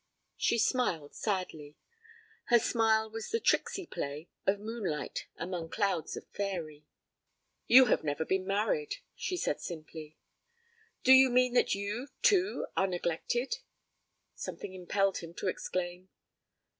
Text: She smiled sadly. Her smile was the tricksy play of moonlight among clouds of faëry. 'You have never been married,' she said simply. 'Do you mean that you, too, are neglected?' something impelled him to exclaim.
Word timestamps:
She 0.35 0.57
smiled 0.57 1.13
sadly. 1.13 1.77
Her 2.45 2.57
smile 2.57 3.11
was 3.11 3.29
the 3.29 3.39
tricksy 3.39 3.85
play 3.85 4.29
of 4.47 4.59
moonlight 4.59 5.27
among 5.37 5.69
clouds 5.69 6.17
of 6.17 6.27
faëry. 6.33 6.85
'You 7.67 7.85
have 7.85 8.03
never 8.03 8.25
been 8.25 8.47
married,' 8.47 8.95
she 9.15 9.37
said 9.37 9.61
simply. 9.61 10.17
'Do 11.03 11.11
you 11.13 11.29
mean 11.29 11.53
that 11.53 11.75
you, 11.75 12.07
too, 12.23 12.65
are 12.75 12.87
neglected?' 12.87 13.59
something 14.33 14.73
impelled 14.73 15.19
him 15.19 15.35
to 15.35 15.47
exclaim. 15.47 16.09